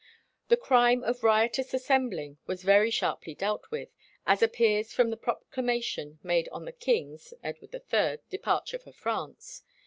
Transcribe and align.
The 0.47 0.57
crime 0.57 1.03
of 1.03 1.21
riotous 1.21 1.75
assembling 1.75 2.39
was 2.47 2.63
very 2.63 2.89
sharply 2.89 3.35
dealt 3.35 3.69
with, 3.69 3.89
as 4.25 4.41
appears 4.41 4.91
from 4.93 5.11
the 5.11 5.15
proclamation 5.15 6.17
made 6.23 6.49
on 6.51 6.65
the 6.65 6.71
king's 6.71 7.35
(Edward 7.43 7.75
III) 7.75 8.17
departure 8.31 8.79
for 8.79 8.93
France. 8.93 9.61